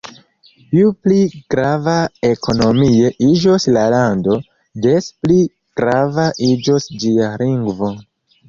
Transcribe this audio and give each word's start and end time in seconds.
Ju 0.77 0.87
pli 1.07 1.17
grava 1.55 1.97
ekonomie 2.29 3.11
iĝos 3.27 3.69
la 3.77 3.85
lando, 3.97 4.39
des 4.87 5.13
pli 5.27 5.39
grava 5.83 6.27
iĝos 6.53 6.93
ĝia 7.05 7.33
lingvo. 7.45 7.97